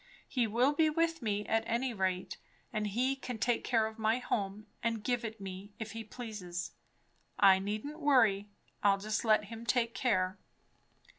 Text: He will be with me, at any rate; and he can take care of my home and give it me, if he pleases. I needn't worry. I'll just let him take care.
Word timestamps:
He 0.27 0.47
will 0.47 0.73
be 0.73 0.89
with 0.89 1.21
me, 1.21 1.45
at 1.45 1.63
any 1.67 1.93
rate; 1.93 2.37
and 2.73 2.87
he 2.87 3.15
can 3.15 3.37
take 3.37 3.63
care 3.63 3.85
of 3.85 3.99
my 3.99 4.17
home 4.17 4.65
and 4.81 5.03
give 5.03 5.23
it 5.23 5.39
me, 5.39 5.73
if 5.77 5.91
he 5.91 6.03
pleases. 6.03 6.71
I 7.39 7.59
needn't 7.59 7.99
worry. 7.99 8.47
I'll 8.81 8.97
just 8.97 9.23
let 9.23 9.43
him 9.43 9.63
take 9.63 9.93
care. 9.93 10.39